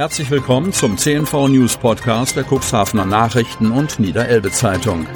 Herzlich 0.00 0.30
willkommen 0.30 0.72
zum 0.72 0.96
CNV 0.96 1.48
News 1.48 1.76
Podcast 1.76 2.34
der 2.34 2.46
Cuxhavener 2.50 3.04
Nachrichten 3.04 3.70
und 3.70 4.00
Niederelbe 4.00 4.50
Zeitung. 4.50 5.06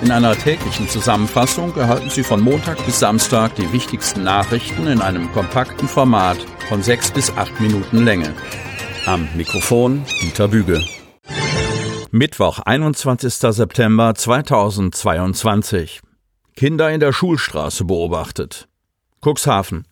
In 0.00 0.10
einer 0.10 0.34
täglichen 0.34 0.88
Zusammenfassung 0.88 1.76
erhalten 1.76 2.08
Sie 2.08 2.22
von 2.22 2.40
Montag 2.40 2.82
bis 2.86 2.98
Samstag 2.98 3.56
die 3.56 3.70
wichtigsten 3.70 4.24
Nachrichten 4.24 4.86
in 4.86 5.02
einem 5.02 5.30
kompakten 5.32 5.86
Format 5.86 6.38
von 6.70 6.82
sechs 6.82 7.10
bis 7.10 7.30
acht 7.36 7.60
Minuten 7.60 8.06
Länge. 8.06 8.32
Am 9.04 9.28
Mikrofon 9.36 10.02
Dieter 10.22 10.48
Büge. 10.48 10.82
Mittwoch, 12.10 12.60
21. 12.60 13.34
September 13.34 14.14
2022. 14.14 16.00
Kinder 16.56 16.90
in 16.90 17.00
der 17.00 17.12
Schulstraße 17.12 17.84
beobachtet. 17.84 18.66
Cuxhaven. 19.22 19.84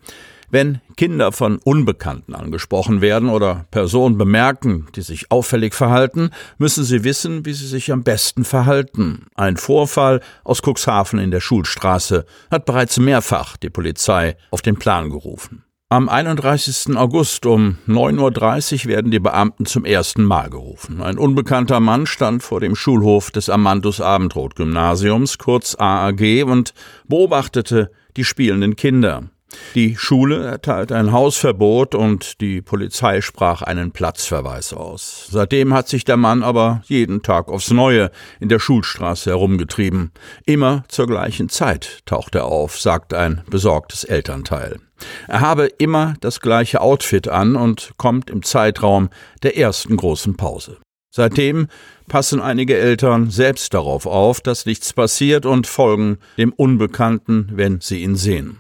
Wenn 0.51 0.81
Kinder 0.97 1.33
von 1.33 1.59
Unbekannten 1.59 2.35
angesprochen 2.35 3.01
werden 3.01 3.29
oder 3.29 3.67
Personen 3.71 4.17
bemerken, 4.17 4.87
die 4.95 5.03
sich 5.03 5.31
auffällig 5.31 5.75
verhalten, 5.75 6.31
müssen 6.59 6.85
sie 6.85 7.05
wissen, 7.05 7.45
wie 7.45 7.53
sie 7.53 7.67
sich 7.67 7.93
am 7.93 8.03
besten 8.03 8.45
verhalten. 8.45 9.27
Ein 9.35 9.57
Vorfall 9.57 10.21
aus 10.45 10.63
Cuxhaven 10.63 11.19
in 11.19 11.31
der 11.31 11.41
Schulstraße 11.41 12.25
hat 12.51 12.65
bereits 12.65 12.99
mehrfach 12.99 13.57
die 13.57 13.71
Polizei 13.71 14.37
auf 14.51 14.63
den 14.63 14.77
Plan 14.77 15.11
gerufen. 15.11 15.65
Am 15.89 16.09
31. 16.09 16.97
August 16.97 17.47
um 17.47 17.79
9.30 17.87 18.87
Uhr 18.87 18.91
werden 18.91 19.13
die 19.13 19.21
Beamten 19.21 19.67
zum 19.67 19.85
ersten 19.85 20.25
Mal 20.25 20.51
gerufen. 20.51 21.01
Ein 21.01 21.17
unbekannter 21.17 21.79
Mann 21.79 22.07
stand 22.07 22.43
vor 22.43 22.59
dem 22.59 22.75
Schulhof 22.75 23.31
des 23.31 23.49
Amandus 23.49 24.01
Abendroth 24.01 24.57
Gymnasiums, 24.57 25.39
kurz 25.39 25.77
AAG, 25.79 26.43
und 26.45 26.75
beobachtete 27.07 27.93
die 28.17 28.25
spielenden 28.25 28.75
Kinder. 28.75 29.31
Die 29.75 29.97
Schule 29.97 30.45
erteilte 30.45 30.97
ein 30.97 31.13
Hausverbot 31.13 31.95
und 31.95 32.41
die 32.41 32.63
Polizei 32.63 33.21
sprach 33.21 33.63
einen 33.63 33.93
Platzverweis 33.93 34.73
aus. 34.73 35.29
Seitdem 35.31 35.73
hat 35.73 35.89
sich 35.89 36.05
der 36.05 36.17
Mann 36.17 36.43
aber 36.43 36.83
jeden 36.87 37.23
Tag 37.23 37.49
aufs 37.49 37.71
Neue 37.71 38.11
in 38.41 38.49
der 38.49 38.59
Schulstraße 38.59 39.31
herumgetrieben. 39.31 40.13
Immer 40.45 40.85
zur 40.89 41.07
gleichen 41.07 41.49
Zeit 41.49 42.01
taucht 42.07 42.35
er 42.35 42.47
auf, 42.47 42.79
sagt 42.81 43.15
ein 43.15 43.43
besorgtes 43.49 44.05
Elternteil. 44.05 44.81
Er 45.29 45.41
habe 45.41 45.67
immer 45.67 46.15
das 46.21 46.41
gleiche 46.41 46.81
Outfit 46.81 47.29
an 47.29 47.55
und 47.55 47.93
kommt 47.99 48.31
im 48.31 48.43
Zeitraum 48.43 49.11
der 49.43 49.57
ersten 49.57 49.97
großen 49.97 50.37
Pause. 50.37 50.79
Seitdem 51.11 51.69
passen 52.09 52.41
einige 52.41 52.77
Eltern 52.77 53.31
selbst 53.31 53.75
darauf 53.75 54.07
auf, 54.07 54.41
dass 54.41 54.67
nichts 54.67 54.93
passiert 54.93 55.47
und 55.47 55.67
folgen 55.67 56.19
dem 56.39 56.53
Unbekannten, 56.53 57.51
wenn 57.53 57.81
sie 57.81 58.03
ihn 58.03 58.17
sehen. 58.17 58.59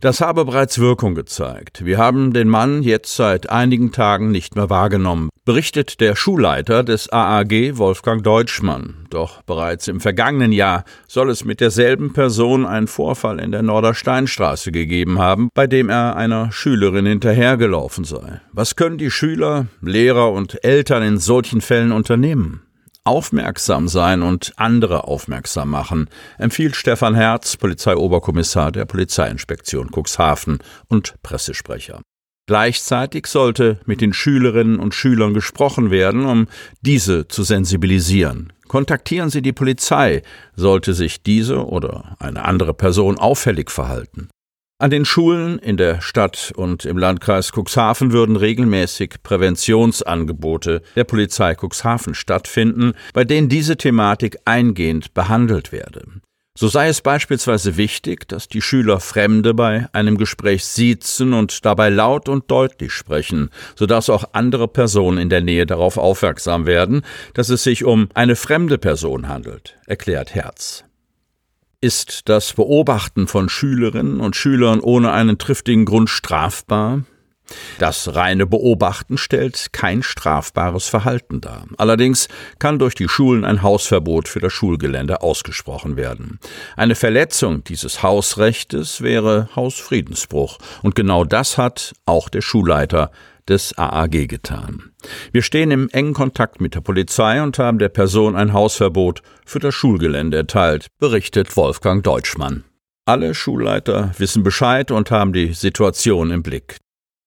Das 0.00 0.20
habe 0.20 0.44
bereits 0.44 0.78
Wirkung 0.78 1.14
gezeigt. 1.14 1.84
Wir 1.84 1.98
haben 1.98 2.32
den 2.32 2.48
Mann 2.48 2.82
jetzt 2.82 3.16
seit 3.16 3.50
einigen 3.50 3.92
Tagen 3.92 4.30
nicht 4.30 4.56
mehr 4.56 4.68
wahrgenommen, 4.68 5.30
berichtet 5.44 6.00
der 6.00 6.16
Schulleiter 6.16 6.82
des 6.82 7.10
AAG 7.12 7.78
Wolfgang 7.78 8.22
Deutschmann. 8.22 9.06
Doch 9.10 9.42
bereits 9.42 9.88
im 9.88 10.00
vergangenen 10.00 10.52
Jahr 10.52 10.84
soll 11.06 11.30
es 11.30 11.44
mit 11.44 11.60
derselben 11.60 12.12
Person 12.12 12.66
einen 12.66 12.86
Vorfall 12.86 13.38
in 13.38 13.52
der 13.52 13.62
Nordersteinstraße 13.62 14.72
gegeben 14.72 15.18
haben, 15.18 15.48
bei 15.54 15.66
dem 15.66 15.88
er 15.88 16.16
einer 16.16 16.52
Schülerin 16.52 17.06
hinterhergelaufen 17.06 18.04
sei. 18.04 18.40
Was 18.52 18.76
können 18.76 18.98
die 18.98 19.10
Schüler, 19.10 19.66
Lehrer 19.80 20.32
und 20.32 20.64
Eltern 20.64 21.02
in 21.02 21.18
solchen 21.18 21.60
Fällen 21.60 21.92
unternehmen? 21.92 22.62
Aufmerksam 23.04 23.86
sein 23.88 24.22
und 24.22 24.52
andere 24.56 25.04
aufmerksam 25.04 25.70
machen, 25.70 26.08
empfiehlt 26.38 26.74
Stefan 26.74 27.14
Herz, 27.14 27.56
Polizeioberkommissar 27.56 28.72
der 28.72 28.86
Polizeiinspektion 28.86 29.90
Cuxhaven 29.90 30.58
und 30.88 31.14
Pressesprecher. 31.22 32.00
Gleichzeitig 32.46 33.26
sollte 33.26 33.80
mit 33.86 34.00
den 34.02 34.12
Schülerinnen 34.12 34.78
und 34.78 34.94
Schülern 34.94 35.32
gesprochen 35.32 35.90
werden, 35.90 36.26
um 36.26 36.46
diese 36.82 37.26
zu 37.28 37.42
sensibilisieren. 37.42 38.52
Kontaktieren 38.68 39.30
Sie 39.30 39.40
die 39.40 39.52
Polizei, 39.52 40.22
sollte 40.54 40.92
sich 40.92 41.22
diese 41.22 41.64
oder 41.66 42.16
eine 42.18 42.44
andere 42.44 42.74
Person 42.74 43.18
auffällig 43.18 43.70
verhalten. 43.70 44.28
An 44.78 44.90
den 44.90 45.04
Schulen 45.04 45.60
in 45.60 45.76
der 45.76 46.00
Stadt 46.00 46.52
und 46.56 46.84
im 46.84 46.98
Landkreis 46.98 47.52
Cuxhaven 47.52 48.10
würden 48.10 48.34
regelmäßig 48.34 49.22
Präventionsangebote 49.22 50.82
der 50.96 51.04
Polizei 51.04 51.54
Cuxhaven 51.54 52.14
stattfinden, 52.14 52.94
bei 53.12 53.24
denen 53.24 53.48
diese 53.48 53.76
Thematik 53.76 54.36
eingehend 54.44 55.14
behandelt 55.14 55.70
werde. 55.70 56.02
So 56.58 56.66
sei 56.66 56.88
es 56.88 57.02
beispielsweise 57.02 57.76
wichtig, 57.76 58.28
dass 58.28 58.48
die 58.48 58.62
Schüler 58.62 58.98
Fremde 58.98 59.54
bei 59.54 59.88
einem 59.92 60.18
Gespräch 60.18 60.64
siezen 60.64 61.34
und 61.34 61.64
dabei 61.64 61.88
laut 61.88 62.28
und 62.28 62.50
deutlich 62.50 62.92
sprechen, 62.92 63.50
sodass 63.76 64.10
auch 64.10 64.24
andere 64.32 64.66
Personen 64.66 65.18
in 65.18 65.28
der 65.28 65.40
Nähe 65.40 65.66
darauf 65.66 65.98
aufmerksam 65.98 66.66
werden, 66.66 67.02
dass 67.32 67.48
es 67.48 67.62
sich 67.62 67.84
um 67.84 68.08
eine 68.14 68.34
fremde 68.34 68.78
Person 68.78 69.28
handelt, 69.28 69.76
erklärt 69.86 70.34
Herz. 70.34 70.83
Ist 71.84 72.30
das 72.30 72.54
Beobachten 72.54 73.26
von 73.26 73.50
Schülerinnen 73.50 74.18
und 74.18 74.36
Schülern 74.36 74.80
ohne 74.80 75.12
einen 75.12 75.36
triftigen 75.36 75.84
Grund 75.84 76.08
strafbar? 76.08 77.02
Das 77.78 78.14
reine 78.14 78.46
Beobachten 78.46 79.18
stellt 79.18 79.74
kein 79.74 80.02
strafbares 80.02 80.88
Verhalten 80.88 81.42
dar. 81.42 81.66
Allerdings 81.76 82.28
kann 82.58 82.78
durch 82.78 82.94
die 82.94 83.06
Schulen 83.06 83.44
ein 83.44 83.60
Hausverbot 83.60 84.28
für 84.28 84.40
das 84.40 84.54
Schulgelände 84.54 85.20
ausgesprochen 85.20 85.98
werden. 85.98 86.38
Eine 86.74 86.94
Verletzung 86.94 87.64
dieses 87.64 88.02
Hausrechtes 88.02 89.02
wäre 89.02 89.50
Hausfriedensbruch. 89.54 90.56
Und 90.82 90.94
genau 90.94 91.26
das 91.26 91.58
hat 91.58 91.92
auch 92.06 92.30
der 92.30 92.40
Schulleiter 92.40 93.10
des 93.48 93.76
AAG 93.76 94.26
getan. 94.28 94.92
Wir 95.32 95.42
stehen 95.42 95.70
im 95.70 95.88
engen 95.90 96.14
Kontakt 96.14 96.60
mit 96.60 96.74
der 96.74 96.80
Polizei 96.80 97.42
und 97.42 97.58
haben 97.58 97.78
der 97.78 97.88
Person 97.88 98.36
ein 98.36 98.52
Hausverbot 98.52 99.22
für 99.44 99.58
das 99.58 99.74
Schulgelände 99.74 100.36
erteilt, 100.36 100.88
berichtet 100.98 101.56
Wolfgang 101.56 102.02
Deutschmann. 102.02 102.64
Alle 103.06 103.34
Schulleiter 103.34 104.12
wissen 104.18 104.42
Bescheid 104.42 104.90
und 104.90 105.10
haben 105.10 105.32
die 105.32 105.52
Situation 105.52 106.30
im 106.30 106.42
Blick. 106.42 106.78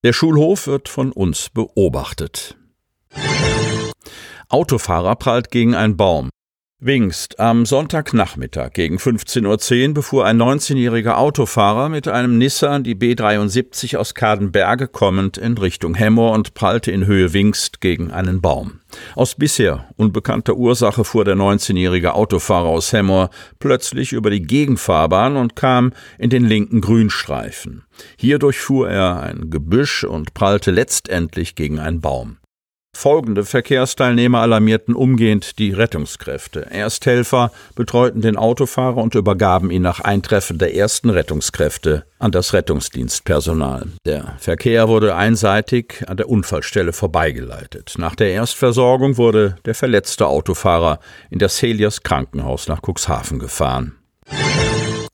Der 0.04 0.14
Schulhof 0.14 0.68
wird 0.68 0.90
von 0.90 1.12
uns 1.12 1.50
beobachtet. 1.50 2.58
Autofahrer 4.50 5.16
prallt 5.16 5.52
gegen 5.52 5.76
einen 5.76 5.98
Baum. 5.98 6.30
Wingst. 6.80 7.40
Am 7.40 7.66
Sonntagnachmittag 7.66 8.74
gegen 8.74 8.98
15.10 8.98 9.88
Uhr 9.88 9.94
befuhr 9.96 10.26
ein 10.26 10.40
19-jähriger 10.40 11.16
Autofahrer 11.16 11.90
mit 11.90 12.08
einem 12.08 12.38
Nissan 12.38 12.84
die 12.84 12.94
B73 12.94 13.98
aus 13.98 14.14
Kadenberge 14.14 14.88
kommend 14.88 15.40
in 15.40 15.58
Richtung 15.58 15.96
Hemmoor 15.96 16.34
und 16.34 16.54
prallte 16.54 16.92
in 16.92 17.08
Höhe 17.08 17.34
Wingst 17.34 17.82
gegen 17.82 18.12
einen 18.12 18.42
Baum. 18.42 18.82
Aus 19.16 19.34
bisher 19.34 19.88
unbekannter 19.96 20.56
Ursache 20.56 21.04
fuhr 21.04 21.26
der 21.26 21.36
19-jährige 21.36 22.14
Autofahrer 22.14 22.70
aus 22.70 22.94
Hemmoor 22.94 23.32
plötzlich 23.58 24.14
über 24.14 24.30
die 24.30 24.44
Gegenfahrbahn 24.44 25.36
und 25.36 25.56
kam 25.56 25.94
in 26.20 26.30
den 26.30 26.46
linken 26.46 26.82
Grünstreifen. 26.82 27.86
Hier 28.18 28.38
durchfuhr 28.38 28.88
er 28.88 29.24
ein 29.24 29.50
Gebüsch 29.50 30.04
und 30.04 30.36
prallte 30.36 30.70
letztendlich 30.70 31.56
gegen 31.56 31.80
einen 31.80 32.02
Baum. 32.02 32.38
Folgende 32.98 33.46
Verkehrsteilnehmer 33.46 34.40
alarmierten 34.40 34.96
umgehend 34.96 35.60
die 35.60 35.72
Rettungskräfte. 35.72 36.72
Ersthelfer 36.72 37.52
betreuten 37.76 38.22
den 38.22 38.38
Autofahrer 38.38 38.98
und 38.98 39.14
übergaben 39.14 39.70
ihn 39.70 39.84
nach 39.84 40.00
Eintreffen 40.00 40.58
der 40.58 40.74
ersten 40.74 41.12
Rettungskräfte 41.12 42.06
an 42.18 42.32
das 42.32 42.54
Rettungsdienstpersonal. 42.54 43.86
Der 44.04 44.34
Verkehr 44.40 44.88
wurde 44.88 45.16
einseitig 45.16 46.06
an 46.08 46.18
der 46.18 46.28
Unfallstelle 46.28 46.92
vorbeigeleitet. 46.92 47.94
Nach 48.00 48.16
der 48.16 48.32
Erstversorgung 48.32 49.18
wurde 49.18 49.58
der 49.66 49.76
verletzte 49.76 50.26
Autofahrer 50.26 51.00
in 51.30 51.38
das 51.38 51.62
Helios 51.62 52.02
Krankenhaus 52.02 52.68
nach 52.68 52.82
Cuxhaven 52.82 53.38
gefahren. 53.38 53.96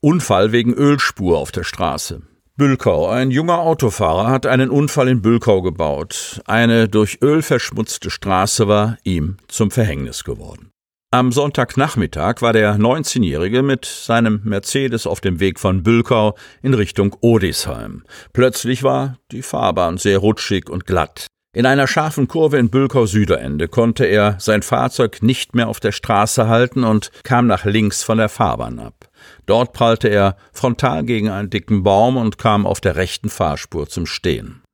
Unfall 0.00 0.52
wegen 0.52 0.72
Ölspur 0.72 1.36
auf 1.36 1.52
der 1.52 1.64
Straße. 1.64 2.22
Bülkau. 2.56 3.08
Ein 3.08 3.32
junger 3.32 3.58
Autofahrer 3.58 4.28
hat 4.28 4.46
einen 4.46 4.70
Unfall 4.70 5.08
in 5.08 5.22
Bülkau 5.22 5.60
gebaut. 5.60 6.40
Eine 6.46 6.88
durch 6.88 7.18
Öl 7.20 7.42
verschmutzte 7.42 8.10
Straße 8.10 8.68
war 8.68 8.96
ihm 9.02 9.38
zum 9.48 9.72
Verhängnis 9.72 10.22
geworden. 10.22 10.70
Am 11.10 11.32
Sonntagnachmittag 11.32 12.42
war 12.42 12.52
der 12.52 12.76
19-Jährige 12.76 13.64
mit 13.64 13.84
seinem 13.84 14.40
Mercedes 14.44 15.04
auf 15.04 15.20
dem 15.20 15.40
Weg 15.40 15.58
von 15.58 15.82
Bülkau 15.82 16.36
in 16.62 16.74
Richtung 16.74 17.16
Odisheim. 17.20 18.04
Plötzlich 18.32 18.84
war 18.84 19.18
die 19.32 19.42
Fahrbahn 19.42 19.98
sehr 19.98 20.18
rutschig 20.18 20.70
und 20.70 20.86
glatt. 20.86 21.26
In 21.56 21.66
einer 21.66 21.88
scharfen 21.88 22.28
Kurve 22.28 22.58
in 22.58 22.70
Bülkau 22.70 23.06
Süderende 23.06 23.66
konnte 23.66 24.04
er 24.04 24.36
sein 24.38 24.62
Fahrzeug 24.62 25.22
nicht 25.22 25.56
mehr 25.56 25.66
auf 25.66 25.80
der 25.80 25.92
Straße 25.92 26.46
halten 26.46 26.84
und 26.84 27.10
kam 27.24 27.48
nach 27.48 27.64
links 27.64 28.04
von 28.04 28.18
der 28.18 28.28
Fahrbahn 28.28 28.78
ab. 28.78 29.08
Dort 29.46 29.72
prallte 29.72 30.08
er 30.08 30.36
frontal 30.52 31.04
gegen 31.04 31.28
einen 31.28 31.50
dicken 31.50 31.82
Baum 31.82 32.16
und 32.16 32.38
kam 32.38 32.66
auf 32.66 32.80
der 32.80 32.96
rechten 32.96 33.30
Fahrspur 33.30 33.88
zum 33.88 34.06
Stehen. 34.06 34.64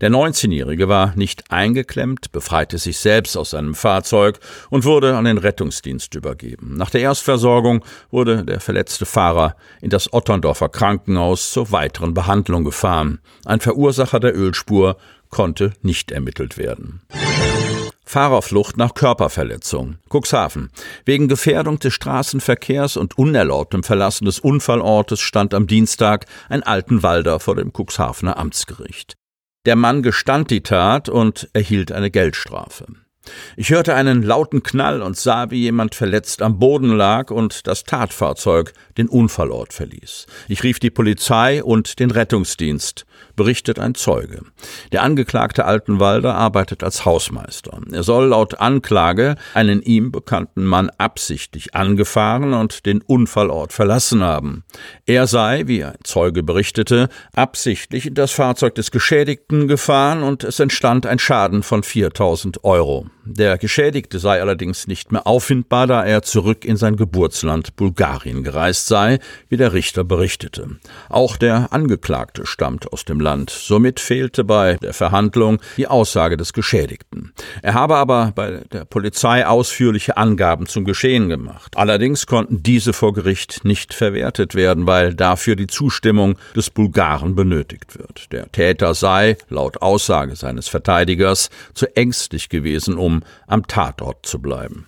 Der 0.00 0.10
19-Jährige 0.10 0.88
war 0.88 1.14
nicht 1.16 1.50
eingeklemmt, 1.50 2.32
befreite 2.32 2.78
sich 2.78 2.98
selbst 2.98 3.36
aus 3.36 3.50
seinem 3.50 3.74
Fahrzeug 3.74 4.38
und 4.70 4.84
wurde 4.84 5.16
an 5.16 5.24
den 5.24 5.38
Rettungsdienst 5.38 6.14
übergeben. 6.14 6.76
Nach 6.76 6.90
der 6.90 7.00
Erstversorgung 7.00 7.84
wurde 8.10 8.44
der 8.44 8.60
verletzte 8.60 9.06
Fahrer 9.06 9.56
in 9.80 9.90
das 9.90 10.12
Otterndorfer 10.12 10.68
Krankenhaus 10.68 11.50
zur 11.50 11.72
weiteren 11.72 12.14
Behandlung 12.14 12.64
gefahren. 12.64 13.20
Ein 13.44 13.60
Verursacher 13.60 14.20
der 14.20 14.36
Ölspur 14.36 14.96
konnte 15.30 15.72
nicht 15.82 16.10
ermittelt 16.10 16.58
werden. 16.58 17.02
Fahrerflucht 18.04 18.76
nach 18.76 18.94
Körperverletzung. 18.94 19.96
Cuxhaven. 20.10 20.70
Wegen 21.04 21.28
Gefährdung 21.28 21.78
des 21.78 21.94
Straßenverkehrs 21.94 22.96
und 22.96 23.18
unerlaubtem 23.18 23.82
Verlassen 23.82 24.26
des 24.26 24.40
Unfallortes 24.40 25.20
stand 25.20 25.54
am 25.54 25.66
Dienstag 25.66 26.26
ein 26.48 26.62
Altenwalder 26.62 27.40
vor 27.40 27.56
dem 27.56 27.72
Cuxhavener 27.72 28.36
Amtsgericht. 28.36 29.14
Der 29.66 29.76
Mann 29.76 30.02
gestand 30.02 30.50
die 30.50 30.62
Tat 30.62 31.08
und 31.08 31.48
erhielt 31.54 31.90
eine 31.90 32.10
Geldstrafe. 32.10 32.86
Ich 33.56 33.70
hörte 33.70 33.94
einen 33.94 34.22
lauten 34.22 34.62
Knall 34.62 35.00
und 35.00 35.16
sah, 35.16 35.50
wie 35.50 35.60
jemand 35.60 35.94
verletzt 35.94 36.42
am 36.42 36.58
Boden 36.58 36.94
lag 36.94 37.30
und 37.30 37.66
das 37.66 37.84
Tatfahrzeug 37.84 38.72
den 38.98 39.08
Unfallort 39.08 39.72
verließ. 39.72 40.26
Ich 40.48 40.62
rief 40.62 40.78
die 40.78 40.90
Polizei 40.90 41.64
und 41.64 41.98
den 42.00 42.10
Rettungsdienst, 42.10 43.06
berichtet 43.36 43.78
ein 43.78 43.94
Zeuge. 43.94 44.40
Der 44.92 45.02
angeklagte 45.02 45.64
Altenwalder 45.64 46.34
arbeitet 46.34 46.82
als 46.82 47.04
Hausmeister. 47.04 47.80
Er 47.92 48.02
soll 48.02 48.26
laut 48.26 48.60
Anklage 48.60 49.36
einen 49.54 49.82
ihm 49.82 50.12
bekannten 50.12 50.64
Mann 50.64 50.90
absichtlich 50.98 51.74
angefahren 51.74 52.54
und 52.54 52.86
den 52.86 53.02
Unfallort 53.02 53.72
verlassen 53.72 54.22
haben. 54.22 54.64
Er 55.06 55.26
sei, 55.26 55.64
wie 55.66 55.84
ein 55.84 55.98
Zeuge 56.04 56.42
berichtete, 56.42 57.08
absichtlich 57.34 58.06
in 58.06 58.14
das 58.14 58.30
Fahrzeug 58.30 58.74
des 58.74 58.90
Geschädigten 58.90 59.68
gefahren 59.68 60.22
und 60.22 60.44
es 60.44 60.60
entstand 60.60 61.06
ein 61.06 61.18
Schaden 61.18 61.62
von 61.62 61.82
4000 61.82 62.64
Euro. 62.64 63.06
Der 63.26 63.56
Geschädigte 63.56 64.18
sei 64.18 64.40
allerdings 64.40 64.86
nicht 64.86 65.10
mehr 65.10 65.26
auffindbar, 65.26 65.86
da 65.86 66.04
er 66.04 66.22
zurück 66.22 66.64
in 66.64 66.76
sein 66.76 66.96
Geburtsland 66.96 67.74
Bulgarien 67.74 68.44
gereist 68.44 68.86
sei, 68.86 69.18
wie 69.48 69.56
der 69.56 69.72
Richter 69.72 70.04
berichtete. 70.04 70.76
Auch 71.08 71.36
der 71.36 71.72
Angeklagte 71.72 72.44
stammt 72.44 72.92
aus 72.92 73.06
dem 73.06 73.20
Land. 73.24 73.50
Somit 73.50 73.98
fehlte 73.98 74.44
bei 74.44 74.76
der 74.76 74.92
Verhandlung 74.92 75.60
die 75.76 75.88
Aussage 75.88 76.36
des 76.36 76.52
Geschädigten. 76.52 77.32
Er 77.62 77.74
habe 77.74 77.96
aber 77.96 78.32
bei 78.34 78.62
der 78.70 78.84
Polizei 78.84 79.44
ausführliche 79.46 80.16
Angaben 80.16 80.66
zum 80.66 80.84
Geschehen 80.84 81.28
gemacht. 81.28 81.76
Allerdings 81.76 82.26
konnten 82.26 82.62
diese 82.62 82.92
vor 82.92 83.14
Gericht 83.14 83.64
nicht 83.64 83.94
verwertet 83.94 84.54
werden, 84.54 84.86
weil 84.86 85.14
dafür 85.14 85.56
die 85.56 85.66
Zustimmung 85.66 86.38
des 86.54 86.70
Bulgaren 86.70 87.34
benötigt 87.34 87.98
wird. 87.98 88.30
Der 88.30 88.52
Täter 88.52 88.94
sei, 88.94 89.36
laut 89.48 89.82
Aussage 89.82 90.36
seines 90.36 90.68
Verteidigers, 90.68 91.50
zu 91.72 91.86
ängstlich 91.96 92.48
gewesen, 92.48 92.96
um 92.96 93.22
am 93.46 93.66
Tatort 93.66 94.26
zu 94.26 94.38
bleiben. 94.40 94.86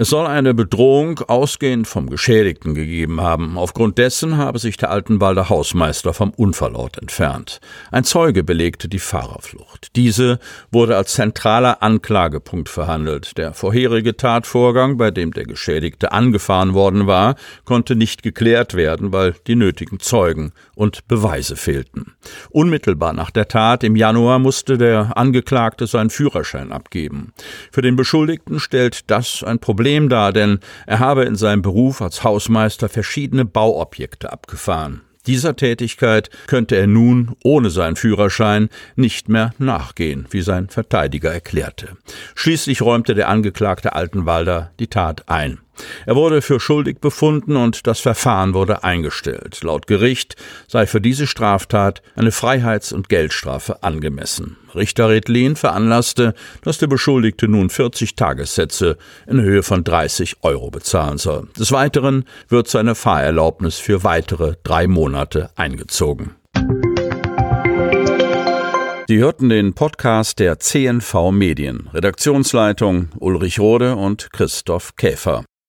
Es 0.00 0.10
soll 0.10 0.28
eine 0.28 0.54
Bedrohung 0.54 1.18
ausgehend 1.26 1.88
vom 1.88 2.08
Geschädigten 2.08 2.72
gegeben 2.76 3.20
haben. 3.20 3.58
Aufgrund 3.58 3.98
dessen 3.98 4.36
habe 4.36 4.60
sich 4.60 4.76
der 4.76 4.92
Altenwalder 4.92 5.48
Hausmeister 5.48 6.14
vom 6.14 6.30
Unfallort 6.30 6.98
entfernt. 6.98 7.58
Ein 7.90 8.04
Zeuge 8.04 8.44
belegte 8.44 8.88
die 8.88 9.00
Fahrerflucht. 9.00 9.88
Diese 9.96 10.38
wurde 10.70 10.96
als 10.96 11.14
zentraler 11.14 11.82
Anklagepunkt 11.82 12.68
verhandelt. 12.68 13.36
Der 13.38 13.54
vorherige 13.54 14.16
Tatvorgang, 14.16 14.98
bei 14.98 15.10
dem 15.10 15.32
der 15.32 15.46
Geschädigte 15.46 16.12
angefahren 16.12 16.74
worden 16.74 17.08
war, 17.08 17.34
konnte 17.64 17.96
nicht 17.96 18.22
geklärt 18.22 18.74
werden, 18.74 19.12
weil 19.12 19.34
die 19.48 19.56
nötigen 19.56 19.98
Zeugen 19.98 20.52
und 20.76 21.08
Beweise 21.08 21.56
fehlten. 21.56 22.14
Unmittelbar 22.50 23.14
nach 23.14 23.32
der 23.32 23.48
Tat 23.48 23.82
im 23.82 23.96
Januar 23.96 24.38
musste 24.38 24.78
der 24.78 25.16
Angeklagte 25.16 25.88
seinen 25.88 26.10
Führerschein 26.10 26.70
abgeben. 26.70 27.32
Für 27.72 27.82
den 27.82 27.96
Beschuldigten 27.96 28.60
stellt 28.60 29.10
das 29.10 29.42
ein 29.42 29.58
Problem 29.58 29.87
Problem 29.88 30.10
dar, 30.10 30.34
denn 30.34 30.58
er 30.86 30.98
habe 30.98 31.24
in 31.24 31.34
seinem 31.34 31.62
Beruf 31.62 32.02
als 32.02 32.22
Hausmeister 32.22 32.90
verschiedene 32.90 33.46
Bauobjekte 33.46 34.30
abgefahren. 34.30 35.00
Dieser 35.26 35.56
Tätigkeit 35.56 36.28
könnte 36.46 36.76
er 36.76 36.86
nun 36.86 37.34
ohne 37.42 37.70
seinen 37.70 37.96
Führerschein 37.96 38.68
nicht 38.96 39.30
mehr 39.30 39.54
nachgehen, 39.56 40.26
wie 40.28 40.42
sein 40.42 40.68
Verteidiger 40.68 41.32
erklärte. 41.32 41.96
Schließlich 42.34 42.82
räumte 42.82 43.14
der 43.14 43.30
Angeklagte 43.30 43.94
Altenwalder 43.94 44.72
die 44.78 44.88
Tat 44.88 45.26
ein. 45.30 45.58
Er 46.06 46.16
wurde 46.16 46.42
für 46.42 46.60
schuldig 46.60 47.00
befunden 47.00 47.56
und 47.56 47.86
das 47.86 48.00
Verfahren 48.00 48.54
wurde 48.54 48.84
eingestellt. 48.84 49.62
Laut 49.62 49.86
Gericht 49.86 50.36
sei 50.66 50.86
für 50.86 51.00
diese 51.00 51.26
Straftat 51.26 52.02
eine 52.16 52.32
Freiheits- 52.32 52.92
und 52.92 53.08
Geldstrafe 53.08 53.82
angemessen. 53.82 54.56
Richter 54.74 55.08
Redlin 55.08 55.56
veranlasste, 55.56 56.34
dass 56.62 56.78
der 56.78 56.86
Beschuldigte 56.86 57.48
nun 57.48 57.70
40 57.70 58.16
Tagessätze 58.16 58.98
in 59.26 59.40
Höhe 59.40 59.62
von 59.62 59.84
30 59.84 60.38
Euro 60.42 60.70
bezahlen 60.70 61.18
soll. 61.18 61.48
Des 61.58 61.72
Weiteren 61.72 62.24
wird 62.48 62.68
seine 62.68 62.94
Fahrerlaubnis 62.94 63.78
für 63.78 64.04
weitere 64.04 64.56
drei 64.62 64.86
Monate 64.86 65.50
eingezogen. 65.56 66.36
Sie 69.10 69.16
hörten 69.16 69.48
den 69.48 69.72
Podcast 69.72 70.38
der 70.38 70.58
CNV 70.58 71.30
Medien. 71.30 71.88
Redaktionsleitung 71.94 73.08
Ulrich 73.18 73.58
Rode 73.58 73.96
und 73.96 74.30
Christoph 74.34 74.96
Käfer. 74.96 75.44